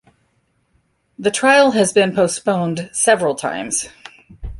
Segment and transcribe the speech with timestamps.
[1.19, 3.87] The trial has been postponed several times.